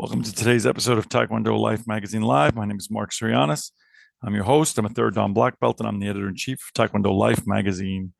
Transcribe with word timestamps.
Welcome 0.00 0.22
to 0.22 0.34
today's 0.34 0.64
episode 0.64 0.96
of 0.96 1.10
Taekwondo 1.10 1.58
Life 1.58 1.86
Magazine 1.86 2.22
Live. 2.22 2.54
My 2.54 2.64
name 2.64 2.78
is 2.78 2.90
Mark 2.90 3.12
Sirianis. 3.12 3.70
I'm 4.22 4.34
your 4.34 4.44
host. 4.44 4.78
I'm 4.78 4.86
a 4.86 4.88
third 4.88 5.14
Dan 5.14 5.34
black 5.34 5.60
belt, 5.60 5.78
and 5.78 5.86
I'm 5.86 6.00
the 6.00 6.08
editor 6.08 6.26
in 6.26 6.36
chief 6.36 6.58
of 6.58 6.72
Taekwondo 6.72 7.14
Life 7.14 7.46
Magazine. 7.46 8.14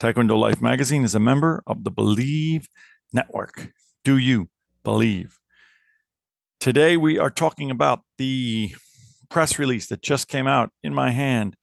Taekwondo 0.00 0.38
Life 0.40 0.62
Magazine 0.62 1.04
is 1.04 1.14
a 1.14 1.20
member 1.20 1.62
of 1.66 1.84
the 1.84 1.90
Bleav 1.90 2.64
Network. 3.12 3.72
Do 4.04 4.16
you 4.16 4.48
believe? 4.84 5.38
Today, 6.60 6.96
we 6.96 7.18
are 7.18 7.28
talking 7.28 7.70
about 7.70 8.04
the 8.16 8.74
press 9.28 9.58
release 9.58 9.86
that 9.88 10.00
just 10.00 10.28
came 10.28 10.46
out 10.46 10.70
in 10.82 10.94
my 10.94 11.10
hand 11.10 11.56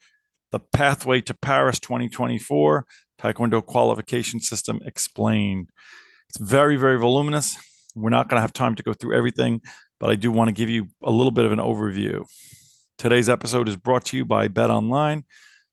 the 0.52 0.59
pathway 0.59 1.22
to 1.22 1.34
Paris 1.34 1.80
2024 1.80 2.86
Taekwondo 3.20 3.66
qualification 3.66 4.40
system 4.40 4.80
explained. 4.86 5.72
It's 6.30 6.38
very, 6.38 6.76
very 6.76 7.00
voluminous. 7.00 7.58
We're 7.96 8.10
not 8.10 8.28
going 8.28 8.38
to 8.38 8.42
have 8.42 8.54
time 8.54 8.76
to 8.76 8.84
go 8.84 8.94
through 8.94 9.16
everything, 9.16 9.62
but 10.00 10.10
I 10.10 10.16
do 10.16 10.30
want 10.32 10.50
to 10.50 10.54
give 10.54 10.70
you 10.70 10.88
a 11.02 11.12
little 11.12 11.32
bit 11.32 11.46
of 11.46 11.54
an 11.54 11.60
overview. 11.60 12.26
Today's 12.98 13.30
episode 13.30 13.70
is 13.70 13.78
brought 13.78 14.06
to 14.06 14.18
you 14.18 14.26
by 14.26 14.50
Bet 14.50 14.70
Online. 14.70 15.24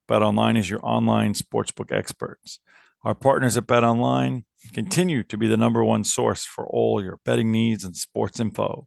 Bet 0.07 0.23
Online 0.23 0.57
is 0.57 0.71
your 0.71 0.81
online 0.85 1.35
sportsbook 1.35 1.91
experts. 1.91 2.61
Our 3.03 3.17
partners 3.17 3.57
at 3.57 3.67
Bet 3.67 3.83
Online 3.83 4.45
continue 4.73 5.25
to 5.25 5.37
be 5.37 5.49
the 5.49 5.57
number 5.57 5.83
one 5.83 6.05
source 6.05 6.45
for 6.45 6.65
all 6.67 7.03
your 7.03 7.19
betting 7.25 7.51
needs 7.51 7.83
and 7.83 7.97
sports 7.97 8.39
info. 8.39 8.87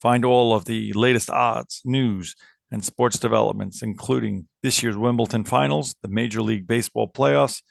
Find 0.00 0.24
all 0.24 0.54
of 0.54 0.64
the 0.64 0.92
latest 0.92 1.28
odds, 1.28 1.82
news, 1.84 2.36
and 2.70 2.84
sports 2.84 3.18
developments, 3.18 3.82
including 3.82 4.46
this 4.62 4.80
year's 4.80 4.96
Wimbledon 4.96 5.42
finals, 5.42 5.96
the 6.02 6.08
Major 6.08 6.40
League 6.40 6.68
Baseball 6.68 7.10
playoffs, 7.10 7.62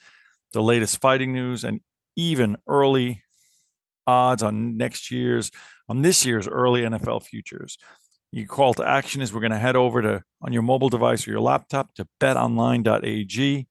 the 0.52 0.62
latest 0.62 1.00
fighting 1.00 1.32
news, 1.32 1.64
and 1.64 1.80
even 2.18 2.58
early 2.68 3.24
odds 4.10 4.44
on 4.44 4.78
next 4.78 5.12
year's, 5.12 5.52
on 5.88 6.02
this 6.02 6.26
year's 6.26 6.48
early 6.48 6.82
NFL 6.82 7.24
futures. 7.24 7.78
Your 8.32 8.48
call 8.48 8.74
to 8.76 8.88
action 8.88 9.22
is 9.22 9.34
we're 9.34 9.40
going 9.40 9.52
to 9.52 9.58
head 9.58 9.76
over 9.76 10.02
to 10.02 10.24
on 10.42 10.54
your 10.54 10.62
mobile 10.62 10.90
device 10.90 11.28
or 11.28 11.32
your 11.32 11.40
laptop 11.40 11.94
to 11.96 12.08
betonline.ag. 12.20 13.68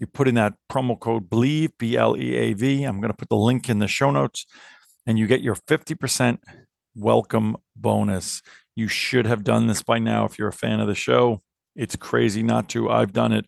You 0.00 0.06
put 0.06 0.28
in 0.28 0.34
that 0.36 0.54
promo 0.70 0.98
code 0.98 1.30
believe 1.30 1.70
B 1.78 1.96
L 1.96 2.16
E 2.16 2.34
A 2.34 2.52
V. 2.54 2.84
I'm 2.84 3.00
going 3.00 3.12
to 3.12 3.16
put 3.16 3.28
the 3.28 3.36
link 3.36 3.68
in 3.68 3.78
the 3.78 3.86
show 3.86 4.10
notes 4.10 4.46
and 5.06 5.18
you 5.18 5.26
get 5.26 5.42
your 5.42 5.54
50% 5.54 6.38
welcome 6.94 7.56
bonus. 7.76 8.42
You 8.74 8.88
should 8.88 9.26
have 9.26 9.44
done 9.44 9.66
this 9.66 9.82
by 9.82 9.98
now 9.98 10.24
if 10.24 10.38
you're 10.38 10.48
a 10.48 10.52
fan 10.52 10.80
of 10.80 10.88
the 10.88 10.94
show. 10.94 11.42
It's 11.76 11.96
crazy 11.96 12.42
not 12.42 12.68
to. 12.70 12.90
I've 12.90 13.12
done 13.12 13.32
it. 13.32 13.46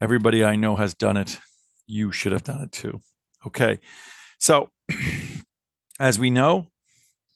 Everybody 0.00 0.44
I 0.44 0.56
know 0.56 0.76
has 0.76 0.94
done 0.94 1.16
it. 1.16 1.38
You 1.86 2.12
should 2.12 2.32
have 2.32 2.44
done 2.44 2.62
it 2.62 2.72
too. 2.72 3.00
Okay. 3.46 3.80
So, 4.38 4.70
as 6.00 6.18
we 6.18 6.30
know, 6.30 6.66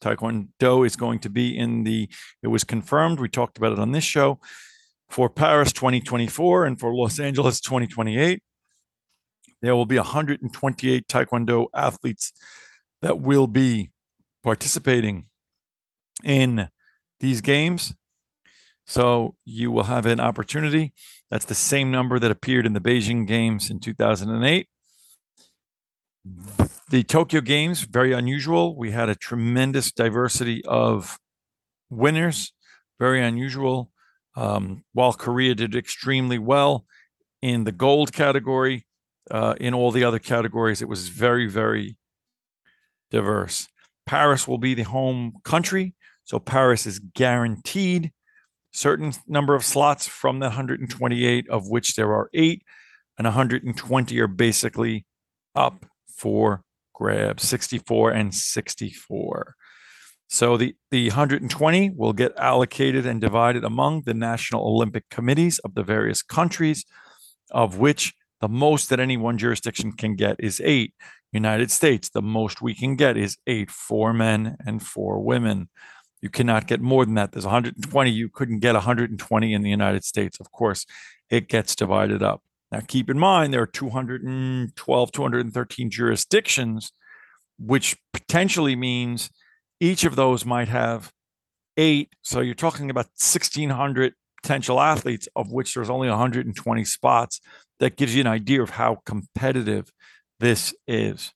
Taekwondo 0.01 0.85
is 0.85 0.95
going 0.95 1.19
to 1.19 1.29
be 1.29 1.55
in 1.55 1.83
the, 1.83 2.09
it 2.41 2.47
was 2.47 2.63
confirmed. 2.63 3.19
We 3.19 3.29
talked 3.29 3.57
about 3.57 3.71
it 3.71 3.79
on 3.79 3.91
this 3.91 4.03
show 4.03 4.39
for 5.07 5.29
Paris 5.29 5.71
2024 5.71 6.65
and 6.65 6.79
for 6.79 6.93
Los 6.93 7.19
Angeles 7.19 7.61
2028. 7.61 8.41
There 9.61 9.75
will 9.75 9.85
be 9.85 9.97
128 9.97 11.07
Taekwondo 11.07 11.67
athletes 11.73 12.33
that 13.01 13.19
will 13.19 13.47
be 13.47 13.91
participating 14.43 15.25
in 16.23 16.69
these 17.19 17.41
games. 17.41 17.93
So 18.87 19.35
you 19.45 19.71
will 19.71 19.83
have 19.83 20.05
an 20.05 20.19
opportunity. 20.19 20.93
That's 21.31 21.45
the 21.45 21.55
same 21.55 21.91
number 21.91 22.19
that 22.19 22.31
appeared 22.31 22.65
in 22.65 22.73
the 22.73 22.81
Beijing 22.81 23.27
Games 23.27 23.69
in 23.69 23.79
2008. 23.79 24.67
The 26.89 27.03
Tokyo 27.03 27.41
Games, 27.41 27.81
very 27.81 28.13
unusual. 28.13 28.75
We 28.75 28.91
had 28.91 29.09
a 29.09 29.15
tremendous 29.15 29.91
diversity 29.91 30.63
of 30.65 31.19
winners, 31.89 32.53
very 32.99 33.23
unusual. 33.23 33.91
Um, 34.35 34.83
while 34.93 35.13
Korea 35.13 35.55
did 35.55 35.75
extremely 35.75 36.37
well 36.37 36.85
in 37.41 37.63
the 37.63 37.71
gold 37.71 38.11
category, 38.11 38.85
uh, 39.31 39.55
in 39.59 39.73
all 39.73 39.91
the 39.91 40.03
other 40.03 40.19
categories, 40.19 40.81
it 40.81 40.89
was 40.89 41.09
very, 41.09 41.47
very 41.47 41.97
diverse. 43.11 43.67
Paris 44.05 44.47
will 44.47 44.57
be 44.57 44.73
the 44.73 44.83
home 44.83 45.33
country, 45.43 45.95
so 46.23 46.39
Paris 46.39 46.85
is 46.85 46.99
guaranteed 46.99 48.11
certain 48.71 49.13
number 49.27 49.55
of 49.55 49.63
slots 49.63 50.07
from 50.07 50.39
the 50.39 50.47
128, 50.47 51.49
of 51.49 51.69
which 51.69 51.95
there 51.95 52.13
are 52.13 52.29
eight, 52.33 52.61
and 53.17 53.25
120 53.25 54.19
are 54.19 54.27
basically 54.27 55.05
up 55.55 55.85
for 56.15 56.63
grab 56.93 57.39
64 57.39 58.11
and 58.11 58.33
64. 58.33 59.55
So 60.27 60.57
the, 60.57 60.75
the 60.91 61.09
120 61.09 61.91
will 61.91 62.13
get 62.13 62.35
allocated 62.37 63.05
and 63.05 63.21
divided 63.21 63.63
among 63.63 64.03
the 64.03 64.13
national 64.13 64.65
Olympic 64.65 65.09
committees 65.09 65.59
of 65.59 65.75
the 65.75 65.83
various 65.83 66.23
countries, 66.23 66.83
of 67.51 67.77
which 67.77 68.13
the 68.41 68.49
most 68.49 68.89
that 68.89 68.99
any 68.99 69.17
one 69.17 69.37
jurisdiction 69.37 69.91
can 69.91 70.15
get 70.15 70.37
is 70.39 70.61
eight. 70.63 70.93
United 71.31 71.69
States, 71.69 72.09
the 72.09 72.21
most 72.21 72.61
we 72.61 72.73
can 72.73 72.95
get 72.95 73.17
is 73.17 73.37
eight, 73.45 73.69
four 73.69 74.13
men 74.13 74.55
and 74.65 74.81
four 74.81 75.19
women. 75.19 75.69
You 76.21 76.29
cannot 76.29 76.65
get 76.65 76.81
more 76.81 77.05
than 77.05 77.15
that. 77.15 77.33
There's 77.33 77.45
120. 77.45 78.09
You 78.09 78.29
couldn't 78.29 78.59
get 78.59 78.73
120 78.73 79.53
in 79.53 79.61
the 79.61 79.69
United 79.69 80.03
States. 80.03 80.39
Of 80.39 80.51
course, 80.51 80.85
it 81.29 81.49
gets 81.49 81.75
divided 81.75 82.23
up. 82.23 82.41
Now, 82.75 82.81
keep 82.85 83.09
in 83.09 83.17
mind, 83.17 83.53
there 83.53 83.61
are 83.61 83.67
212, 83.67 85.11
213 85.13 85.89
jurisdictions, 85.89 86.91
which 87.57 87.95
potentially 88.11 88.75
means 88.75 89.29
each 89.79 90.03
of 90.03 90.17
those 90.17 90.45
might 90.45 90.67
have 90.67 91.13
eight. 91.77 92.09
So 92.21 92.41
you're 92.41 92.53
talking 92.53 92.89
about 92.89 93.05
1,600 93.17 94.13
potential 94.41 94.81
athletes, 94.81 95.29
of 95.37 95.53
which 95.53 95.73
there's 95.73 95.89
only 95.89 96.09
120 96.09 96.83
spots. 96.83 97.39
That 97.79 97.95
gives 97.95 98.13
you 98.13 98.19
an 98.19 98.27
idea 98.27 98.61
of 98.61 98.71
how 98.71 98.97
competitive 99.05 99.89
this 100.41 100.75
is. 100.85 101.31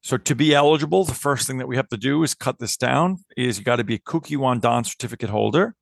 So 0.00 0.16
to 0.16 0.34
be 0.34 0.54
eligible, 0.54 1.04
the 1.04 1.12
first 1.12 1.46
thing 1.46 1.58
that 1.58 1.68
we 1.68 1.76
have 1.76 1.90
to 1.90 1.98
do 1.98 2.22
is 2.22 2.32
cut 2.32 2.58
this 2.58 2.78
down. 2.78 3.18
Is 3.36 3.58
you 3.58 3.64
got 3.66 3.76
to 3.76 3.84
be 3.84 3.96
a 3.96 3.98
Kukkiwon 3.98 4.62
Dan 4.62 4.84
certificate 4.84 5.28
holder, 5.28 5.74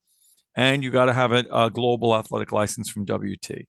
and 0.56 0.82
you 0.82 0.90
got 0.90 1.04
to 1.04 1.12
have 1.12 1.30
a, 1.30 1.44
a 1.52 1.70
global 1.70 2.16
athletic 2.16 2.50
license 2.50 2.90
from 2.90 3.04
WT. 3.04 3.68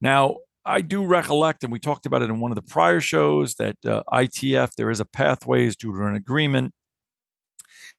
Now, 0.00 0.36
I 0.64 0.82
do 0.82 1.04
recollect, 1.04 1.64
and 1.64 1.72
we 1.72 1.78
talked 1.78 2.06
about 2.06 2.22
it 2.22 2.30
in 2.30 2.40
one 2.40 2.50
of 2.50 2.56
the 2.56 2.62
prior 2.62 3.00
shows, 3.00 3.54
that 3.54 3.76
uh, 3.84 4.02
ITF 4.12 4.74
there 4.74 4.90
is 4.90 5.00
a 5.00 5.04
pathways 5.04 5.76
due 5.76 5.92
to 5.92 6.04
an 6.04 6.14
agreement. 6.14 6.74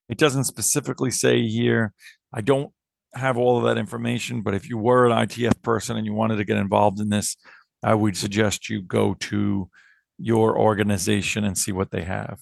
It 0.10 0.18
doesn't 0.18 0.44
specifically 0.46 1.12
say 1.12 1.48
here. 1.48 1.94
I 2.34 2.42
don't 2.42 2.72
have 3.14 3.38
all 3.38 3.58
of 3.58 3.64
that 3.66 3.80
information, 3.80 4.42
but 4.42 4.54
if 4.54 4.70
you 4.70 4.78
were 4.78 5.08
an 5.08 5.28
ITF 5.28 5.62
person 5.62 5.98
and 5.98 6.06
you 6.06 6.14
wanted 6.14 6.38
to 6.38 6.46
get 6.46 6.58
involved 6.58 7.00
in 7.00 7.10
this, 7.10 7.36
I 7.84 7.96
would 7.96 8.16
suggest 8.16 8.70
you 8.70 8.82
go 8.82 9.16
to 9.16 9.70
your 10.18 10.58
organization 10.58 11.44
and 11.44 11.58
see 11.58 11.72
what 11.72 11.92
they 11.92 12.04
have. 12.04 12.40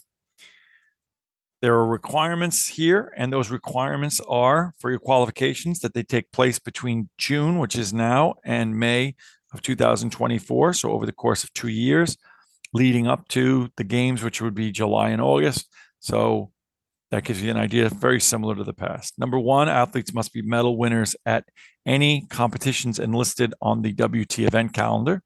There 1.62 1.74
are 1.74 1.88
requirements 1.88 2.68
here, 2.68 3.14
and 3.18 3.34
those 3.34 3.50
requirements 3.50 4.22
are 4.30 4.74
for 4.80 4.90
your 4.90 5.00
qualifications 5.00 5.80
that 5.80 5.94
they 5.94 6.04
take 6.04 6.32
place 6.32 6.60
between 6.60 7.10
June, 7.18 7.60
which 7.60 7.76
is 7.76 7.94
now, 7.94 8.36
and 8.46 8.80
May 8.80 9.16
of 9.54 9.62
2024. 9.62 10.74
So, 10.74 10.92
over 10.92 11.06
the 11.06 11.12
course 11.12 11.44
of 11.44 11.54
two 11.54 11.68
years, 11.70 12.18
leading 12.74 13.08
up 13.08 13.28
to 13.30 13.70
the 13.78 13.84
games, 13.84 14.24
which 14.24 14.42
would 14.42 14.56
be 14.56 14.72
July 14.72 15.10
and 15.10 15.22
August. 15.22 15.68
So, 16.00 16.52
that 17.12 17.24
gives 17.24 17.42
you 17.42 17.50
an 17.50 17.58
idea, 17.58 17.90
very 17.90 18.20
similar 18.20 18.56
to 18.56 18.64
the 18.64 18.74
past. 18.74 19.18
Number 19.18 19.40
one, 19.40 19.68
athletes 19.68 20.14
must 20.14 20.32
be 20.32 20.44
medal 20.44 20.78
winners 20.78 21.16
at 21.26 21.46
any 21.86 22.28
competitions 22.30 23.00
enlisted 23.00 23.54
on 23.62 23.82
the 23.82 23.94
WT 23.94 24.40
event 24.40 24.74
calendar. 24.74 25.24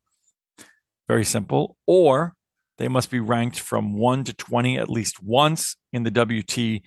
Very 1.09 1.25
simple. 1.25 1.75
Or 1.85 2.35
they 2.77 2.87
must 2.87 3.11
be 3.11 3.19
ranked 3.19 3.59
from 3.59 3.97
1 3.97 4.23
to 4.25 4.33
20 4.33 4.77
at 4.77 4.89
least 4.89 5.21
once 5.21 5.75
in 5.91 6.03
the 6.03 6.11
WT 6.11 6.81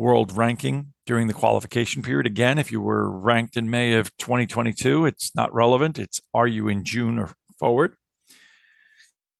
world 0.00 0.34
ranking 0.34 0.94
during 1.06 1.26
the 1.26 1.34
qualification 1.34 2.02
period. 2.02 2.26
Again, 2.26 2.58
if 2.58 2.72
you 2.72 2.80
were 2.80 3.10
ranked 3.10 3.56
in 3.56 3.68
May 3.68 3.92
of 3.92 4.16
2022, 4.16 5.04
it's 5.04 5.34
not 5.36 5.52
relevant. 5.52 5.98
It's 5.98 6.20
are 6.32 6.46
you 6.46 6.68
in 6.68 6.84
June 6.84 7.18
or 7.18 7.34
forward? 7.58 7.94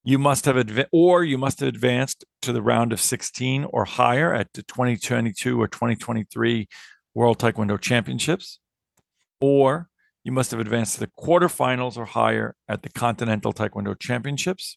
You 0.05 0.19
must 0.19 0.45
have 0.45 0.59
adv- 0.59 0.89
or 0.93 1.25
you 1.25 1.39
must 1.39 1.61
have 1.61 1.69
advanced 1.69 2.27
to 2.43 2.53
the 2.53 2.61
round 2.61 2.93
of 2.93 3.01
16 3.01 3.65
or 3.65 3.87
higher 3.87 4.35
at 4.35 4.53
the 4.53 4.63
2022 4.63 5.61
or 5.61 5.67
2023 5.67 6.69
World 7.15 7.39
Taekwondo 7.39 7.81
Championships, 7.81 8.61
or 9.41 9.89
you 10.25 10.33
must 10.33 10.51
have 10.51 10.61
advanced 10.61 10.95
to 10.95 11.01
the 11.01 11.11
quarterfinals 11.19 11.97
or 11.97 12.05
higher 12.05 12.55
at 12.69 12.83
the 12.83 12.91
Continental 12.91 13.55
Taekwondo 13.55 13.99
Championships, 13.99 14.77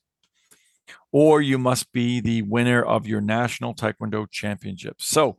or 1.12 1.41
you 1.41 1.57
must 1.57 1.91
be 1.91 2.21
the 2.21 2.41
winner 2.44 2.81
of 2.81 3.06
your 3.06 3.21
national 3.21 3.75
Taekwondo 3.75 4.29
Championships. 4.31 5.07
So, 5.07 5.38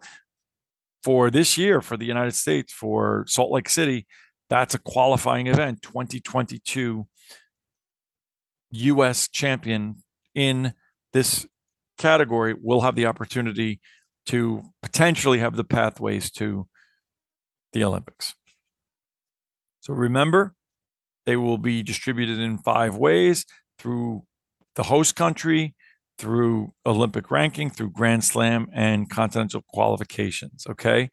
for 1.04 1.30
this 1.30 1.58
year, 1.58 1.82
for 1.82 1.98
the 1.98 2.06
United 2.06 2.34
States, 2.34 2.72
for 2.72 3.24
Salt 3.28 3.52
Lake 3.52 3.68
City, 3.68 4.06
that's 4.48 4.74
a 4.74 4.78
qualifying 4.78 5.46
event 5.46 5.82
2022 5.82 7.06
US 8.70 9.28
champion 9.28 9.96
in 10.34 10.72
this 11.12 11.46
category 11.98 12.54
will 12.60 12.80
have 12.80 12.96
the 12.96 13.06
opportunity 13.06 13.80
to 14.26 14.62
potentially 14.82 15.38
have 15.38 15.56
the 15.56 15.64
pathways 15.64 16.30
to 16.32 16.66
the 17.72 17.84
Olympics. 17.84 18.34
So 19.80 19.92
remember, 19.92 20.54
they 21.26 21.36
will 21.36 21.58
be 21.58 21.82
distributed 21.82 22.38
in 22.38 22.58
five 22.58 22.96
ways 22.96 23.44
through 23.78 24.24
the 24.76 24.84
host 24.84 25.14
country, 25.14 25.74
through 26.18 26.72
Olympic 26.86 27.30
ranking, 27.30 27.70
through 27.70 27.90
Grand 27.90 28.24
Slam 28.24 28.66
and 28.72 29.10
continental 29.10 29.62
qualifications. 29.68 30.66
Okay. 30.68 31.10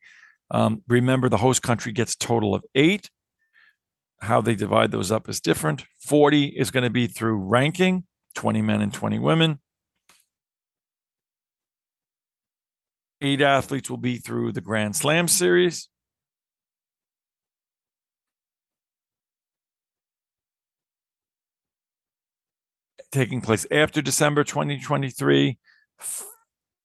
Um, 0.52 0.84
remember, 0.88 1.30
the 1.30 1.38
host 1.38 1.62
country 1.62 1.92
gets 1.92 2.16
total 2.16 2.54
of 2.54 2.64
eight. 2.76 3.10
How 4.22 4.42
they 4.42 4.56
divide 4.56 4.92
those 4.92 5.12
up 5.12 5.28
is 5.30 5.40
different. 5.40 5.84
40 6.02 6.46
is 6.46 6.72
going 6.72 6.84
to 6.84 6.90
be 6.90 7.08
through 7.08 7.38
ranking, 7.38 8.04
20 8.36 8.62
men 8.62 8.82
and 8.82 8.94
20 8.94 9.18
women. 9.18 9.60
Eight 13.22 13.42
athletes 13.42 13.90
will 13.90 13.98
be 13.98 14.18
through 14.18 14.52
the 14.52 14.62
Grand 14.62 14.96
Slam 14.96 15.28
series. 15.28 15.90
Taking 23.12 23.42
place 23.42 23.66
after 23.72 24.02
December 24.02 24.44
2023. 24.44 25.58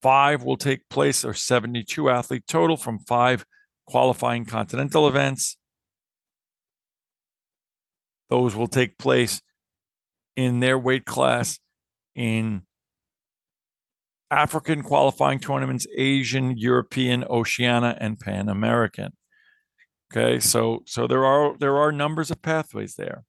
Five 0.01 0.43
will 0.43 0.57
take 0.57 0.87
place, 0.89 1.25
or 1.25 1.33
72 1.33 2.09
athlete 2.09 2.43
total 2.47 2.77
from 2.77 2.99
five 2.99 3.45
qualifying 3.87 4.45
continental 4.45 5.07
events. 5.07 5.57
Those 8.29 8.55
will 8.55 8.67
take 8.67 8.97
place 8.97 9.41
in 10.35 10.59
their 10.59 10.77
weight 10.77 11.05
class 11.05 11.59
in 12.15 12.63
African 14.29 14.83
qualifying 14.83 15.39
tournaments, 15.39 15.87
Asian, 15.95 16.57
European, 16.57 17.23
Oceania, 17.23 17.97
and 17.99 18.19
Pan 18.19 18.49
American. 18.49 19.13
Okay, 20.11 20.39
so 20.39 20.83
so 20.85 21.07
there 21.07 21.25
are 21.25 21.57
there 21.57 21.77
are 21.77 21.91
numbers 21.91 22.31
of 22.31 22.41
pathways 22.41 22.95
there. 22.95 23.23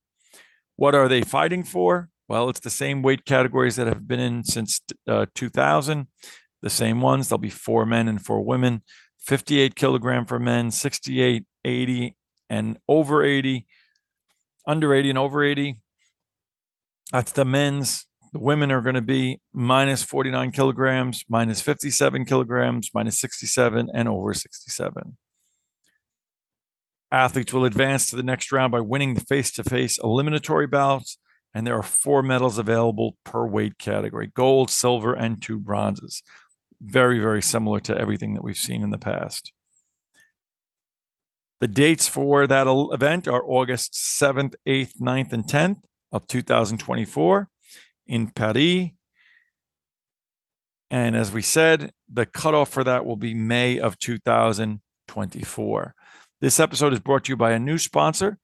What 0.77 0.95
are 0.95 1.09
they 1.09 1.23
fighting 1.23 1.65
for? 1.65 2.09
Well, 2.29 2.51
it's 2.51 2.61
the 2.61 2.71
same 2.71 3.03
weight 3.03 3.25
categories 3.25 3.77
that 3.77 3.87
have 3.87 4.07
been 4.07 4.21
in 4.21 4.45
since 4.45 4.83
uh, 5.07 5.27
2000, 5.35 6.07
the 6.61 6.71
same 6.71 7.01
ones. 7.01 7.29
There'll 7.29 7.39
be 7.39 7.49
four 7.49 7.87
men 7.87 8.07
and 8.07 8.23
four 8.23 8.45
women, 8.45 8.83
58 9.21 9.75
kilogram 9.75 10.27
for 10.27 10.39
men, 10.39 10.71
68, 10.71 11.45
80, 11.65 12.17
and 12.51 12.79
over 12.87 13.25
80, 13.25 13.67
under 14.67 14.93
80 14.93 15.09
and 15.09 15.19
over 15.19 15.43
80. 15.43 15.81
That's 17.13 17.33
the 17.33 17.47
men's. 17.47 18.05
The 18.35 18.41
women 18.41 18.71
are 18.71 18.83
going 18.83 18.95
to 18.95 19.01
be 19.01 19.41
minus 19.55 20.03
49 20.03 20.51
kilograms, 20.51 21.25
minus 21.31 21.63
57 21.63 22.27
kilograms, 22.27 22.91
minus 22.93 23.19
67, 23.21 23.89
and 23.95 24.07
over 24.07 24.35
67. 24.35 25.17
Athletes 27.11 27.55
will 27.55 27.65
advance 27.65 28.11
to 28.11 28.17
the 28.17 28.23
next 28.23 28.53
round 28.53 28.71
by 28.71 28.81
winning 28.81 29.15
the 29.15 29.23
face 29.23 29.51
to 29.53 29.65
face 29.65 29.97
eliminatory 29.97 30.67
bouts 30.67 31.17
and 31.55 31.67
there 31.67 31.77
are 31.77 31.83
four 31.83 32.23
medals 32.23 32.59
available 32.59 33.17
per 33.25 33.47
weight 33.47 33.79
category 33.79 34.31
gold, 34.35 34.71
silver, 34.71 35.15
and 35.15 35.43
two 35.43 35.59
bronzes. 35.59 36.23
Very, 36.81 37.19
very 37.19 37.43
similar 37.43 37.81
to 37.81 37.99
everything 37.99 38.35
that 38.35 38.45
we've 38.45 38.57
seen 38.57 38.83
in 38.83 38.91
the 38.91 38.99
past. 38.99 39.53
The 41.61 41.69
dates 41.69 42.07
for 42.07 42.47
that 42.47 42.67
event 42.93 43.27
are 43.27 43.43
August 43.45 43.95
7th, 43.95 44.55
8th, 44.67 44.93
9th, 45.01 45.33
and 45.33 45.45
10th 45.45 45.81
of 46.13 46.29
2024 46.29 47.49
in 48.07 48.31
Paris. 48.31 48.91
And 50.91 51.17
as 51.17 51.33
we 51.33 51.43
said, 51.43 51.93
the 52.11 52.25
cutoff 52.27 52.71
for 52.71 52.85
that 52.85 53.05
will 53.05 53.17
be 53.17 53.35
May 53.35 53.79
of 53.79 53.99
2024. 53.99 55.95
This 56.41 56.61
episode 56.61 56.93
is 56.93 57.01
brought 57.01 57.25
to 57.25 57.33
you 57.33 57.37
by 57.37 57.51
a 57.51 57.59
new 57.59 57.77
sponsor, 57.77 58.39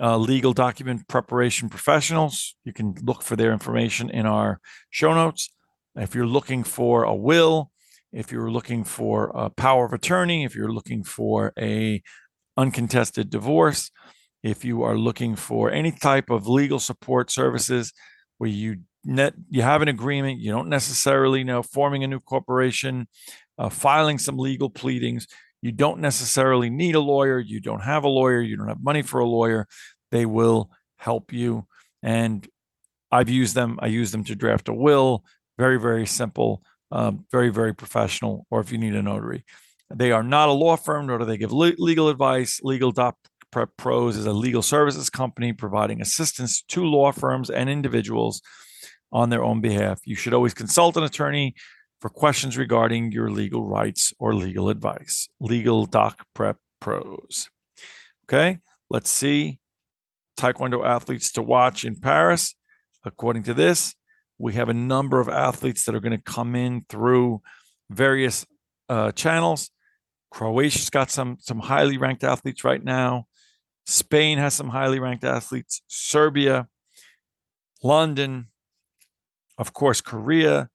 uh, 0.00 0.16
legal 0.16 0.52
document 0.52 1.06
preparation 1.08 1.68
professionals. 1.68 2.56
You 2.64 2.72
can 2.72 2.94
look 3.02 3.22
for 3.22 3.36
their 3.36 3.52
information 3.52 4.10
in 4.10 4.26
our 4.26 4.60
show 4.90 5.14
notes. 5.14 5.50
If 5.96 6.14
you're 6.14 6.26
looking 6.26 6.64
for 6.64 7.04
a 7.04 7.14
will, 7.14 7.70
if 8.12 8.32
you're 8.32 8.50
looking 8.50 8.84
for 8.84 9.30
a 9.34 9.50
power 9.50 9.84
of 9.84 9.92
attorney, 9.92 10.44
if 10.44 10.54
you're 10.54 10.72
looking 10.72 11.04
for 11.04 11.52
a 11.58 12.02
uncontested 12.56 13.30
divorce, 13.30 13.90
if 14.42 14.64
you 14.64 14.82
are 14.82 14.96
looking 14.96 15.36
for 15.36 15.70
any 15.70 15.92
type 15.92 16.30
of 16.30 16.48
legal 16.48 16.78
support 16.78 17.30
services 17.30 17.92
where 18.38 18.50
you 18.50 18.78
net 19.04 19.34
you 19.48 19.62
have 19.62 19.82
an 19.82 19.88
agreement, 19.88 20.40
you 20.40 20.50
don't 20.50 20.68
necessarily 20.68 21.44
know 21.44 21.62
forming 21.62 22.04
a 22.04 22.08
new 22.08 22.20
corporation, 22.20 23.06
uh, 23.58 23.68
filing 23.68 24.18
some 24.18 24.38
legal 24.38 24.70
pleadings, 24.70 25.26
you 25.62 25.72
don't 25.72 26.00
necessarily 26.00 26.70
need 26.70 26.94
a 26.94 27.00
lawyer. 27.00 27.38
You 27.38 27.60
don't 27.60 27.82
have 27.82 28.04
a 28.04 28.08
lawyer. 28.08 28.40
You 28.40 28.56
don't 28.56 28.68
have 28.68 28.82
money 28.82 29.02
for 29.02 29.20
a 29.20 29.26
lawyer. 29.26 29.66
They 30.10 30.26
will 30.26 30.70
help 30.96 31.32
you. 31.32 31.66
And 32.02 32.46
I've 33.12 33.28
used 33.28 33.54
them. 33.54 33.78
I 33.82 33.88
use 33.88 34.12
them 34.12 34.24
to 34.24 34.34
draft 34.34 34.68
a 34.68 34.74
will, 34.74 35.24
Very, 35.58 35.78
very 35.78 36.06
simple, 36.06 36.62
um, 36.90 37.26
very, 37.30 37.50
very 37.50 37.74
professional, 37.74 38.46
or 38.50 38.60
if 38.60 38.72
you 38.72 38.78
need 38.78 38.94
a 38.94 39.02
notary. 39.02 39.44
They 39.92 40.12
are 40.12 40.22
not 40.22 40.48
a 40.48 40.52
law 40.52 40.76
firm, 40.76 41.06
nor 41.06 41.18
do 41.18 41.24
they 41.24 41.36
give 41.36 41.52
le- 41.52 41.72
legal 41.76 42.08
advice. 42.08 42.60
Legal 42.62 42.92
Doc 42.92 43.16
Prep 43.50 43.70
Pros 43.76 44.16
is 44.16 44.26
a 44.26 44.32
legal 44.32 44.62
services 44.62 45.10
company 45.10 45.52
providing 45.52 46.00
assistance 46.00 46.62
to 46.68 46.84
law 46.84 47.10
firms 47.12 47.50
and 47.50 47.68
individuals 47.68 48.40
on 49.12 49.28
their 49.28 49.42
own 49.42 49.60
behalf. 49.60 50.00
You 50.04 50.14
should 50.14 50.34
always 50.34 50.54
consult 50.54 50.96
an 50.96 51.02
attorney 51.02 51.54
for 52.00 52.08
questions 52.08 52.56
regarding 52.56 53.12
your 53.12 53.30
legal 53.30 53.66
rights 53.66 54.12
or 54.18 54.34
legal 54.34 54.68
advice. 54.68 55.28
Legal 55.38 55.86
Doc 55.86 56.24
Prep 56.34 56.56
Pros. 56.80 57.50
Okay, 58.24 58.58
let's 58.88 59.10
see. 59.10 59.58
Taekwondo 60.38 60.84
athletes 60.84 61.32
to 61.32 61.42
watch 61.42 61.84
in 61.84 61.96
Paris. 61.96 62.54
According 63.04 63.42
to 63.44 63.54
this, 63.54 63.94
we 64.38 64.54
have 64.54 64.70
a 64.70 64.74
number 64.74 65.20
of 65.20 65.28
athletes 65.28 65.84
that 65.84 65.94
are 65.94 66.00
going 66.00 66.16
to 66.16 66.22
come 66.22 66.54
in 66.54 66.84
through 66.88 67.42
various 67.90 68.46
uh, 68.88 69.12
channels. 69.12 69.70
Croatia's 70.30 70.90
got 70.90 71.10
some 71.10 71.36
some 71.40 71.58
highly 71.58 71.98
ranked 71.98 72.24
athletes 72.24 72.64
right 72.64 72.82
now. 72.82 73.26
Spain 73.86 74.38
has 74.38 74.54
some 74.54 74.68
highly 74.68 75.00
ranked 75.00 75.24
athletes. 75.24 75.82
Serbia, 75.88 76.68
London, 77.82 78.46
of 79.58 79.72
course, 79.72 80.00
Korea, 80.00 80.70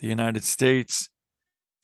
the 0.00 0.08
United 0.08 0.44
States. 0.44 1.08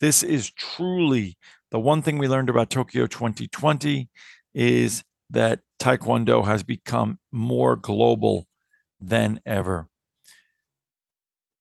This 0.01 0.23
is 0.23 0.51
truly 0.51 1.37
the 1.71 1.79
one 1.79 2.03
thing 2.03 2.19
we 2.19 2.29
learned 2.29 2.51
about 2.51 2.71
Tokyo 2.71 3.07
2020 3.07 4.09
is 4.55 5.03
that 5.31 5.61
Taekwondo 5.81 6.45
has 6.45 6.63
become 6.63 7.19
more 7.33 7.77
global 7.77 8.47
than 9.01 9.41
ever. 9.45 9.89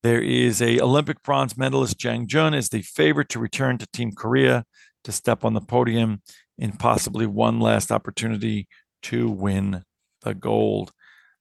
There 0.02 0.22
is 0.22 0.62
a 0.62 0.80
Olympic 0.80 1.22
bronze 1.22 1.56
medalist 1.56 1.98
Jang 1.98 2.28
Jun 2.28 2.54
is 2.54 2.68
the 2.68 2.82
favorite 2.82 3.28
to 3.30 3.40
return 3.40 3.78
to 3.78 3.86
Team 3.92 4.12
Korea 4.12 4.64
to 5.04 5.12
step 5.12 5.44
on 5.44 5.54
the 5.54 5.60
podium 5.60 6.22
in 6.58 6.72
possibly 6.72 7.26
one 7.26 7.60
last 7.60 7.90
opportunity 7.90 8.68
to 9.02 9.28
win 9.28 9.82
the 10.22 10.34
gold. 10.34 10.92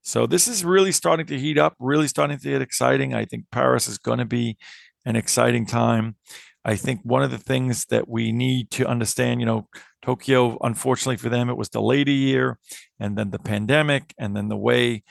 So 0.02 0.28
this 0.28 0.48
is 0.48 0.66
really 0.66 0.92
starting 0.92 1.26
to 1.28 1.40
heat 1.40 1.58
up, 1.58 1.76
really 1.80 2.08
starting 2.08 2.38
to 2.38 2.50
get 2.50 2.62
exciting. 2.62 3.14
I 3.14 3.26
think 3.26 3.46
Paris 3.52 3.88
is 3.88 3.98
going 3.98 4.20
to 4.20 4.26
be 4.26 4.58
an 5.06 5.16
exciting 5.16 5.66
time. 5.66 6.16
I 6.64 6.76
think 6.76 7.02
one 7.04 7.22
of 7.22 7.32
the 7.32 7.38
things 7.38 7.86
that 7.86 8.08
we 8.10 8.32
need 8.32 8.72
to 8.72 8.88
understand, 8.88 9.40
you 9.40 9.46
know, 9.46 9.68
Tokyo, 10.02 10.58
unfortunately 10.62 11.18
for 11.18 11.30
them, 11.30 11.50
it 11.50 11.58
was 11.58 11.70
delayed 11.70 12.10
a 12.10 12.12
year, 12.12 12.58
and 13.00 13.18
then 13.18 13.32
the 13.32 13.40
pandemic, 13.40 14.14
and 14.18 14.36
then 14.36 14.50
the 14.50 14.58
way 14.58 15.04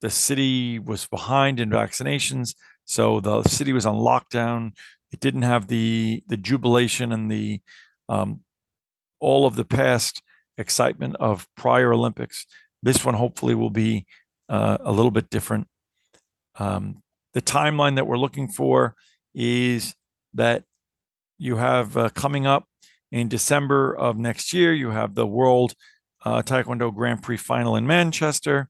the 0.00 0.10
city 0.10 0.78
was 0.78 1.06
behind 1.06 1.60
in 1.60 1.70
vaccinations. 1.70 2.54
So 2.84 3.20
the 3.20 3.42
city 3.44 3.72
was 3.72 3.86
on 3.86 3.96
lockdown. 3.96 4.72
It 5.12 5.20
didn't 5.20 5.42
have 5.42 5.68
the 5.68 6.22
the 6.28 6.36
jubilation 6.36 7.12
and 7.12 7.30
the 7.30 7.60
um, 8.08 8.40
all 9.20 9.46
of 9.46 9.56
the 9.56 9.64
past 9.64 10.22
excitement 10.58 11.16
of 11.20 11.46
prior 11.56 11.92
Olympics. 11.92 12.46
This 12.82 13.04
one 13.04 13.14
hopefully 13.14 13.54
will 13.54 13.70
be 13.70 14.06
uh, 14.48 14.78
a 14.80 14.92
little 14.92 15.10
bit 15.10 15.30
different. 15.30 15.68
Um, 16.58 17.02
the 17.34 17.42
timeline 17.42 17.96
that 17.96 18.06
we're 18.06 18.18
looking 18.18 18.48
for 18.48 18.94
is 19.36 19.94
that 20.34 20.64
you 21.38 21.56
have 21.56 21.96
uh, 21.96 22.08
coming 22.08 22.46
up 22.46 22.64
in 23.12 23.28
December 23.28 23.94
of 23.94 24.16
next 24.16 24.52
year, 24.52 24.72
you 24.72 24.90
have 24.90 25.14
the 25.14 25.26
World 25.26 25.74
uh, 26.24 26.42
Taekwondo 26.42 26.92
Grand 26.92 27.22
Prix 27.22 27.36
final 27.36 27.76
in 27.76 27.86
Manchester. 27.86 28.68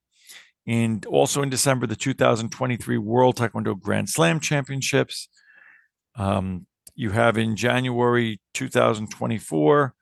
And 0.67 1.07
also 1.07 1.43
in 1.43 1.49
December, 1.49 1.87
the 1.87 1.97
2023 1.97 2.99
World 2.99 3.37
Taekwondo 3.37 3.79
Grand 3.79 4.11
Slam 4.11 4.41
Championships. 4.41 5.29
Um, 6.17 6.67
you 6.97 7.11
have 7.11 7.39
in 7.39 7.55
January 7.55 8.41
2024, 8.55 9.95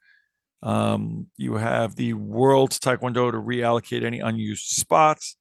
um, 0.62 1.26
you 1.36 1.54
have 1.56 1.96
the 1.96 2.14
World 2.14 2.70
Taekwondo 2.70 3.30
to 3.30 3.36
reallocate 3.36 4.02
any 4.02 4.20
unused 4.20 4.68
spots. 4.68 5.36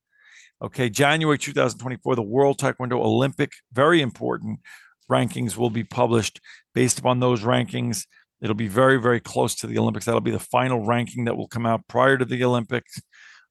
Okay, 0.62 0.90
January 0.90 1.38
2024, 1.38 2.16
the 2.16 2.22
World 2.22 2.58
Taekwondo 2.58 3.00
Olympic, 3.00 3.52
very 3.72 4.02
important 4.02 4.60
rankings 5.10 5.58
will 5.58 5.70
be 5.70 5.84
published 5.84 6.40
based 6.74 7.00
upon 7.00 7.20
those 7.20 7.42
rankings. 7.42 8.06
It'll 8.42 8.56
be 8.56 8.68
very, 8.68 9.00
very 9.00 9.20
close 9.20 9.56
to 9.56 9.68
the 9.68 9.78
Olympics. 9.78 10.06
That'll 10.06 10.22
be 10.22 10.32
the 10.32 10.40
final 10.40 10.86
ranking 10.86 11.26
that 11.26 11.38
will 11.38 11.48
come 11.48 11.66
out 11.66 11.88
prior 11.88 12.18
to 12.18 12.26
the 12.26 12.44
Olympics. 12.44 13.00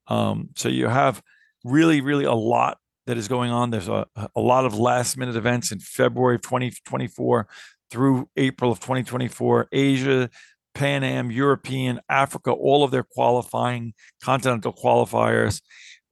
Um, 0.09 0.51
so 0.57 0.69
you 0.69 0.89
have 0.89 1.23
really, 1.65 2.01
really 2.01 2.25
a 2.25 2.35
lot 2.35 2.79
that 3.07 3.17
is 3.17 3.29
going 3.29 3.51
on. 3.51 3.71
There's 3.71 3.89
a, 3.89 4.07
a 4.37 4.41
lot 4.41 4.65
of 4.65 4.79
last 4.79 5.17
minute 5.17 5.37
events 5.37 5.73
in 5.73 5.81
February 5.81 6.37
of 6.37 6.43
2024 6.43 7.49
through 7.91 8.29
April 8.37 8.71
of 8.71 8.81
2024. 8.81 9.69
Asia, 9.73 10.31
Pan 10.75 11.05
Am, 11.05 11.31
European, 11.31 12.01
Africa, 12.09 12.51
all 12.51 12.85
of 12.85 12.91
their 12.91 13.03
qualifying 13.03 13.95
continental 14.23 14.73
qualifiers 14.73 15.63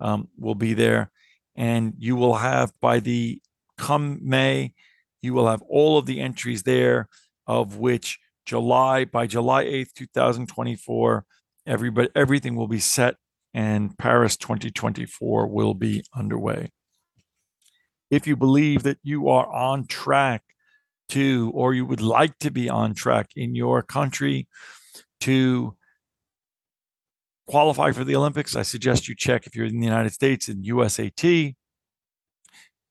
um, 0.00 0.28
will 0.38 0.54
be 0.54 0.74
there. 0.74 1.10
And 1.56 1.94
you 1.98 2.16
will 2.16 2.36
have 2.36 2.72
by 2.80 3.00
the 3.00 3.40
come 3.78 4.18
May, 4.22 4.74
you 5.22 5.34
will 5.34 5.48
have 5.48 5.62
all 5.62 5.98
of 5.98 6.06
the 6.06 6.20
entries 6.20 6.62
there, 6.62 7.08
of 7.46 7.76
which 7.76 8.18
July, 8.46 9.04
by 9.04 9.26
July 9.26 9.64
8th, 9.64 9.92
2024, 9.94 11.24
everybody, 11.66 12.08
everything 12.14 12.56
will 12.56 12.68
be 12.68 12.80
set 12.80 13.16
and 13.54 13.96
Paris 13.98 14.36
2024 14.36 15.46
will 15.46 15.74
be 15.74 16.04
underway. 16.14 16.70
If 18.10 18.26
you 18.26 18.36
believe 18.36 18.82
that 18.82 18.98
you 19.02 19.28
are 19.28 19.46
on 19.52 19.86
track 19.86 20.42
to, 21.10 21.50
or 21.54 21.74
you 21.74 21.84
would 21.84 22.00
like 22.00 22.38
to 22.38 22.50
be 22.50 22.68
on 22.68 22.94
track 22.94 23.30
in 23.36 23.54
your 23.54 23.82
country 23.82 24.48
to 25.20 25.76
qualify 27.46 27.92
for 27.92 28.04
the 28.04 28.16
Olympics, 28.16 28.56
I 28.56 28.62
suggest 28.62 29.08
you 29.08 29.14
check 29.14 29.46
if 29.46 29.54
you're 29.54 29.66
in 29.66 29.80
the 29.80 29.86
United 29.86 30.12
States 30.12 30.48
in 30.48 30.62
USAT. 30.62 31.54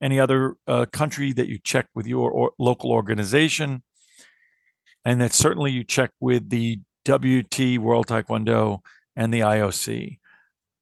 Any 0.02 0.20
other 0.20 0.56
uh, 0.68 0.86
country 0.92 1.34
that 1.34 1.48
you 1.48 1.60
check 1.62 1.88
with 1.94 2.08
your 2.08 2.32
or 2.32 2.52
local 2.58 2.92
organization, 2.92 3.84
and 5.04 5.20
that 5.22 5.34
certainly 5.34 5.72
you 5.72 5.84
check 5.84 6.12
with 6.20 6.50
the 6.50 6.80
WT 7.06 7.80
World 7.80 8.08
Taekwondo 8.08 8.80
and 9.16 9.34
the 9.34 9.42
IOC. 9.42 10.20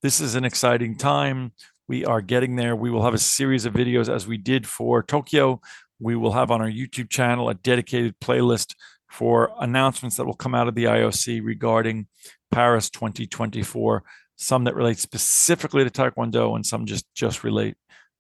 This 0.02 0.22
is 0.22 0.36
an 0.36 0.46
exciting 0.46 0.96
time. 0.96 1.54
We 1.88 2.06
are 2.06 2.22
getting 2.22 2.56
there. 2.56 2.76
We 2.76 2.92
will 2.92 3.04
have 3.04 3.14
a 3.14 3.20
series 3.20 3.66
of 3.66 3.74
videos 3.74 4.14
as 4.14 4.28
we 4.28 4.38
did 4.38 4.68
for 4.68 5.02
Tokyo. 5.02 5.62
We 6.00 6.16
will 6.16 6.34
have 6.34 6.52
on 6.52 6.62
our 6.62 6.70
YouTube 6.70 7.10
channel 7.10 7.50
a 7.50 7.56
dedicated 7.56 8.20
playlist 8.20 8.76
for 9.10 9.52
announcements 9.60 10.18
that 10.18 10.26
will 10.26 10.36
come 10.36 10.54
out 10.54 10.68
of 10.68 10.76
the 10.76 10.84
IOC 10.84 11.44
regarding 11.44 12.08
Paris 12.52 12.90
2024, 12.90 14.04
some 14.36 14.66
that 14.66 14.76
relate 14.76 15.00
specifically 15.00 15.84
to 15.84 15.90
Taekwondo 15.90 16.56
and 16.56 16.66
some 16.66 16.86
just, 16.86 17.06
just 17.16 17.44
relate 17.44 17.76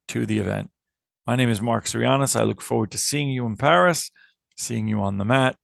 to 0.07 0.25
the 0.25 0.39
event. 0.39 0.69
My 1.27 1.35
name 1.35 1.49
is 1.49 1.61
Mark 1.61 1.83
Sirianis. 1.83 2.39
I 2.39 2.43
look 2.43 2.61
forward 2.61 2.89
to 2.91 2.97
seeing 2.97 3.29
you 3.29 3.45
in 3.45 3.57
Paris, 3.57 4.11
seeing 4.55 4.87
you 4.87 5.01
on 5.01 5.17
the 5.17 5.25
mat. 5.25 5.57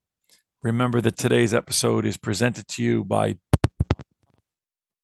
Remember 0.62 1.00
that 1.00 1.15
today's 1.15 1.53
episode 1.53 2.05
is 2.05 2.17
presented 2.17 2.67
to 2.67 2.84
you 2.84 3.05
by 3.05 3.38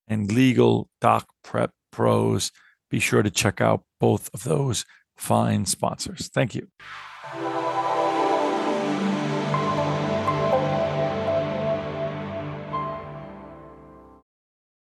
and 0.10 0.30
Legal 0.30 0.90
Doc 1.00 1.30
Prep 1.46 1.72
Pros. 1.94 2.52
Be 2.92 3.00
sure 3.00 3.24
to 3.24 3.30
check 3.30 3.62
out 3.62 3.84
both 4.02 4.30
of 4.34 4.44
those 4.44 4.84
fine 5.16 5.66
sponsors. 5.66 6.28
Thank 6.28 6.56
you. 6.56 6.68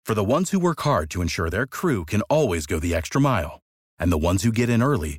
For 0.07 0.15
the 0.15 0.25
ones 0.25 0.51
who 0.51 0.59
work 0.59 0.81
hard 0.81 1.11
to 1.11 1.21
ensure 1.21 1.51
their 1.51 1.67
crew 1.67 2.07
can 2.07 2.23
always 2.23 2.65
go 2.65 2.79
the 2.79 2.95
extra 2.95 3.21
mile, 3.21 3.61
and 3.99 4.11
the 4.11 4.17
ones 4.17 4.45
who 4.45 4.51
get 4.51 4.71
in 4.71 4.83
early 4.83 5.19